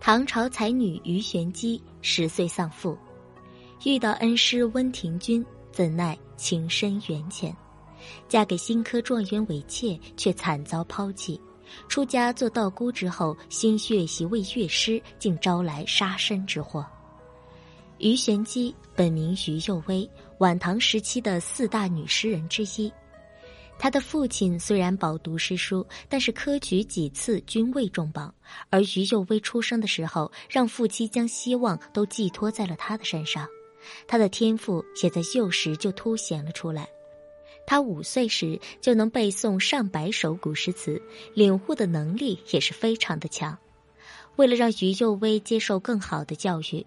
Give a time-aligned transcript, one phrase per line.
[0.00, 2.96] 唐朝才女于玄机十岁丧父，
[3.84, 7.54] 遇到恩师温庭筠，怎奈情深缘浅，
[8.26, 11.38] 嫁给新科状元为妾，却惨遭抛弃。
[11.86, 16.84] 出家做道姑之后，心血一位乐师，竟招来杀身之祸。
[17.98, 20.08] 于玄机本名于右威，
[20.38, 22.90] 晚唐时期的四大女诗人之一。
[23.82, 28.32] 他的父亲虽然饱读诗书，但是科举几次均未中榜。
[28.68, 33.48] 而于右威出生的时候，让父亲将希望都寄托在了他的身上，
[34.06, 36.86] 他的天赋也在幼时就凸显了出来。
[37.66, 41.00] 他五岁时就能背诵上百首古诗词，
[41.32, 43.56] 领悟的能力也是非常的强。
[44.36, 46.84] 为了让于右威接受更好的教育。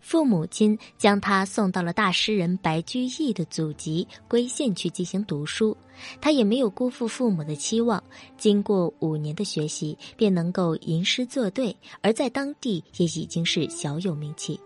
[0.00, 5.76] 父母亲将他送到了大诗人白居易的祖籍归县去进行读书，
[6.20, 8.02] 他也没有辜负父母的期望。
[8.36, 14.58] 经过五年的学习，便能够吟诗作对，而在当地也已经是小有名气。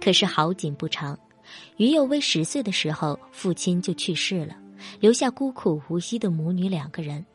[0.00, 1.18] 可是好景不长，
[1.76, 4.56] 于右威十岁的时候，父亲就去世了，
[5.00, 7.26] 留下孤苦无依的母女两个人。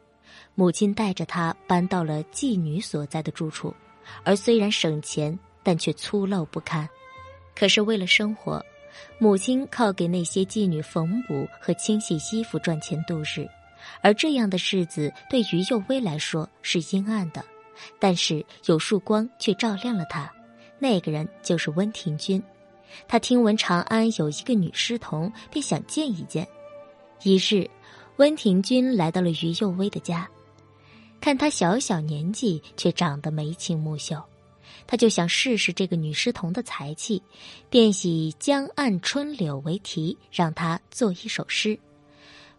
[0.56, 3.74] 母亲带着他搬到了妓女所在的住处，
[4.24, 6.88] 而虽然省钱，但却粗陋不堪。
[7.56, 8.64] 可是为了生活，
[9.18, 13.48] 母亲靠给那些妓女缝补和清洗衣服赚钱度日，
[14.02, 17.44] 而这样的日子对于右威来说是阴暗的。
[18.00, 20.32] 但是有束光却照亮了他，
[20.80, 22.42] 那个人就是温庭筠。
[23.08, 26.48] 他听闻长安有一个女诗童，便想见一见。
[27.24, 27.70] 一日，
[28.16, 30.30] 温庭筠来到了于右威的家，
[31.20, 34.24] 看他小小年纪却长得眉清目秀。
[34.88, 37.22] 他就想试试这个女诗童的才气，
[37.70, 41.78] 便以“江岸春柳”为题，让她作一首诗。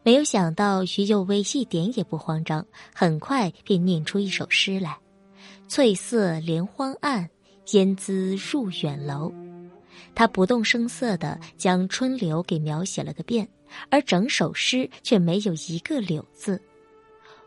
[0.02, 4.96] 没有想到于右威一点也不慌张，很快便念出一首诗来
[5.68, 7.28] ：“翠色连荒岸，
[7.72, 9.32] 烟姿入远楼。”
[10.14, 13.48] 他不动声色地将春柳给描写了个遍，
[13.90, 16.60] 而整首诗却没有一个柳字。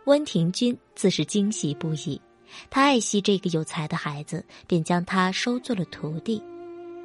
[0.06, 2.20] 温庭筠自是惊喜不已。
[2.70, 6.42] 他爱惜这个有才的孩子，便将他收做了徒弟。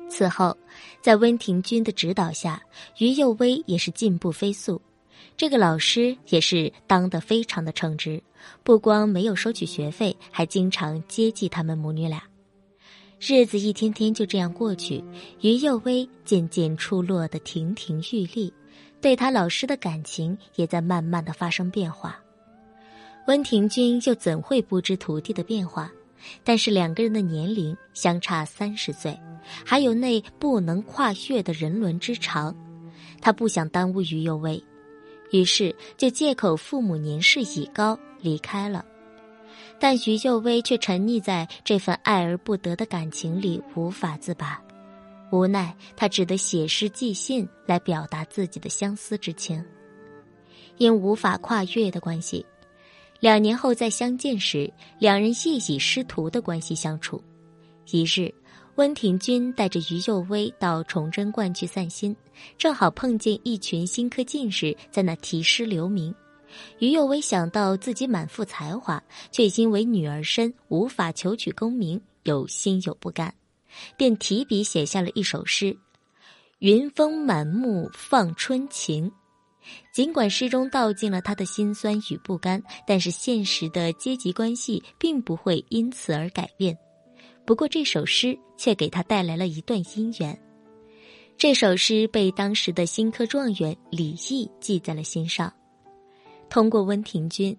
[0.08, 0.56] 此后，
[1.00, 2.62] 在温庭筠的指导下，
[2.98, 4.80] 于右威也是进步飞速。
[5.36, 8.22] 这个老师也是当得非常的称职，
[8.62, 12.22] 不光没有收取学费，还经常接济他们母女俩。
[13.18, 15.02] 日子一天天就这样过去，
[15.40, 18.52] 于右威渐渐出落得亭亭玉立，
[19.00, 22.20] 对他老师的感情也在慢慢的发生变化。
[23.26, 25.90] 温庭筠又怎会不知徒弟的变化？
[26.42, 29.18] 但是两个人的年龄相差三十岁，
[29.64, 32.54] 还有那不能跨越的人伦之长，
[33.20, 34.62] 他不想耽误于右威，
[35.30, 38.84] 于是就借口父母年事已高离开了。
[39.78, 44.62] 但于幼薇却沉溺在这份爱而不得的感情里无法自拔，
[45.30, 49.62] 无奈他只得写诗寄信来表达自己的相思之情。
[50.78, 52.44] 因无法跨越的关系。
[53.24, 57.24] 两年后再相见时，两人亦以师徒的关系相处。
[57.90, 58.30] 一日，
[58.74, 62.14] 温庭筠带着于右威到崇祯观去散心，
[62.58, 66.14] 正好碰见一群新科进士在那题诗留名。
[66.80, 69.02] 于右威想到自己满腹才华，
[69.32, 73.34] 却因为女儿身无法求取功名，有心有不甘，
[73.96, 75.74] 便提笔写下了一首诗
[76.60, 79.10] ：“云峰满目放春情。”
[79.92, 86.76] 尽管诗中道尽了他的辛酸与不甘，但是现实的阶级关系并不会因此而改变。
[87.46, 90.38] 不过这首诗却给他带来了一段姻缘。
[91.36, 95.52] 这首诗被当时的新科状元李益记在了心上。
[96.48, 97.56] 通过温庭筠，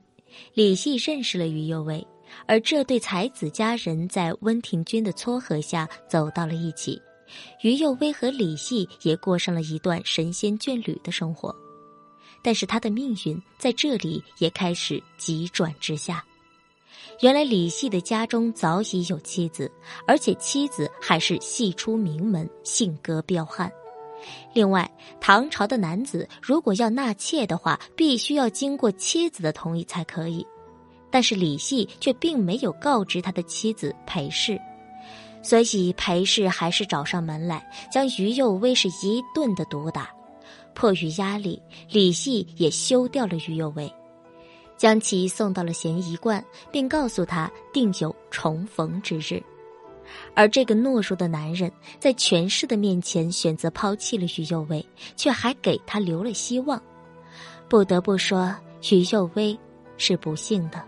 [0.54, 2.06] 李益认识了于右威，
[2.48, 7.02] 而这对才子佳人在温庭筠的撮合下走到了一起。
[7.62, 11.54] 于右威和李益也过上了一段神仙眷侣的生活。
[12.41, 16.24] 但是他的命运在这里也开始急转直下。
[17.22, 19.72] 原来李系的家中早已有妻子，
[20.06, 23.72] 而且妻子还是系出名门，性格彪悍。
[24.54, 24.89] 另外，
[25.22, 30.45] 唐朝的男子如果要纳妾的话，必须要经过妻子的同意才可以。
[31.12, 34.60] 但是李系却并没有告知他的妻子裴氏，
[35.42, 40.10] 所以裴氏还是找上门来，将于右威是一顿的毒打。
[40.75, 43.92] 迫于压力，李系也休掉了于右威，
[44.77, 49.42] 将其送到了咸宜观，并告诉他定有重逢之日。
[50.36, 54.86] 而这个懦弱的男人，在权势的面前选择抛弃了于右威，
[55.16, 56.80] 却还给他留了希望。
[57.68, 58.54] 不得不说，
[58.92, 59.57] 于右威
[59.98, 60.83] 是不幸的。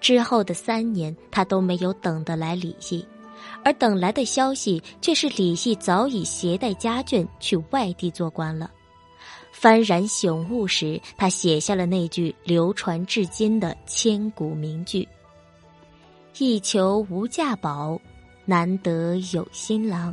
[0.00, 3.04] 之后的三年，他都没有等得来李毅，
[3.64, 8.70] 而等来的消息却是李系早已携带家眷去外地做官了。
[9.62, 15.06] 幡然醒悟时，他写下了那句流传至今的千古名句
[16.36, 17.96] ：“一求无价宝，
[18.44, 20.12] 难得有新郎。”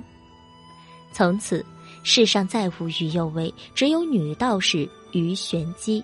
[1.12, 1.66] 从此，
[2.04, 6.04] 世上再无于右卫，只有女道士于玄机。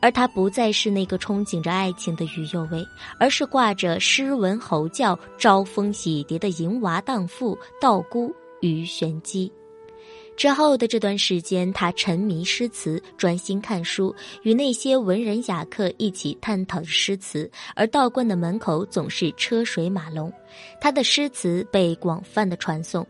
[0.00, 2.82] 而他不再是那个憧憬着爱情的于右卫，
[3.20, 9.52] 而是挂着诗文吼叫、招蜂喜蝶的淫娃荡妇道姑于玄机。
[10.36, 17.50] 之后的这段时间，他沉迷诗词，专心看书，与那些文人雅客一起探讨着诗词。
[17.74, 20.32] 而道观的门口总是车水马龙，
[20.80, 23.06] 他的诗词被广泛的传颂。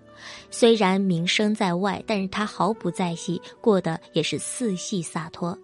[0.50, 5.58] 虽然名声在外，但是他毫不在意，过得也是四细洒脱。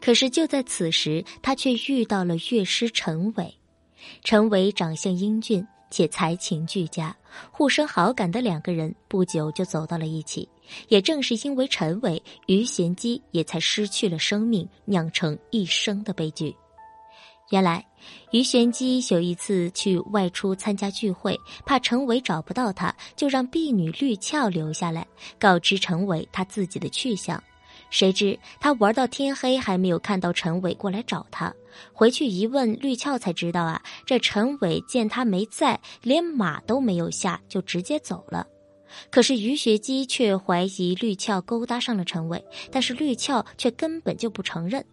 [0.00, 3.54] 可是就在此时，他却遇到了乐师陈伟。
[4.24, 7.14] 陈伟长相英俊且才情俱佳，
[7.50, 10.48] 互生好感的两个人不久就走到了一起。
[10.88, 16.54] 也正是因为陈伟，于贤基也才失去了生命，酿成一生的悲剧。
[17.50, 17.84] 原来，
[18.30, 21.36] 于玄机有一次去外出参加聚会，
[21.66, 25.04] 怕陈伟找不到他，就让婢女绿俏留下来，
[25.36, 27.42] 告知陈伟他自己的去向。
[27.90, 31.52] 谁知他玩到天黑还没有看到陈伟过来找他，
[31.92, 38.46] 回去一问绿俏才知道啊，这陈伟见他没在，连马都没有下就直接走了。
[39.10, 44.84] 可是于学基却怀疑绿俏勾搭上了陈伟，但是绿俏却根本就不承认。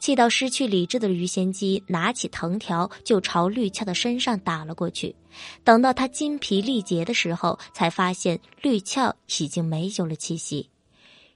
[0.00, 5.14] 气到失去理智的于贤基拿起藤条就朝绿俏的身上打了过去。
[5.62, 10.68] 等到他筋疲力竭的时候，才发现绿俏已经没有了气息。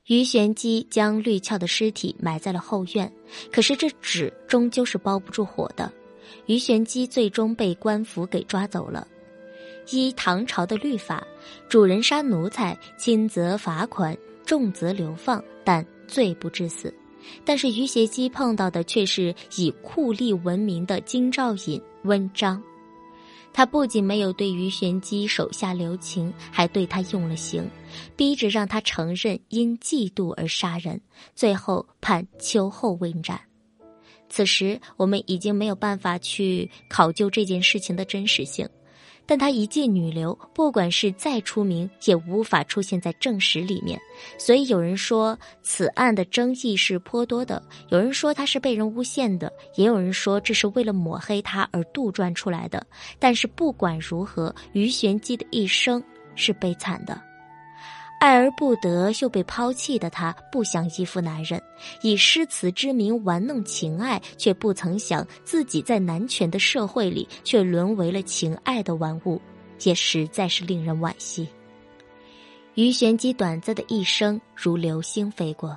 [0.06, 3.10] 于玄机将绿俏的尸体埋在了后院，
[3.52, 5.92] 可是这纸终究是包不住火的。
[6.46, 9.06] 于玄机最终被官府给抓走了。
[9.90, 11.26] 依唐朝的律法，
[11.68, 16.92] 主人杀奴才，轻则罚款，重则流放，但罪不至死。
[17.44, 22.62] 但是于邪基碰到的却是以酷吏闻名的京兆尹温章。
[23.52, 27.70] 他不仅没有对于玄机手下留情，还对他用了刑，
[28.16, 31.00] 逼着让他承认因嫉妒而杀人，
[31.36, 33.40] 最后判秋后问斩。
[34.28, 38.68] 此时我们已经没有办法去考究这件事情的真实性。
[39.26, 44.00] 但她一介女流，不管是再出名，也无法出现在正史里面。
[44.38, 52.86] 所以有人说此案的争议是颇多的，有人说她是被人诬陷的，也有人说这是为了抹黑她而杜撰出来的。
[53.18, 56.02] 但是不管如何，于玄机的一生
[56.34, 57.20] 是悲惨的。
[58.20, 61.62] 爱而不得，又被抛弃的他，不想依附男人，
[62.00, 69.38] 以诗词之名玩弄情爱，却不曾想自己在男权的社会里，却沦为了情爱的玩物，
[69.82, 71.46] 也实在是令人惋惜。
[72.74, 75.76] 于玄机短暂的一生如流星飞过，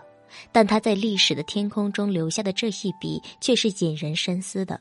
[0.51, 4.79] 但他在历史的天空中留下的这一笔，却是引人深思的。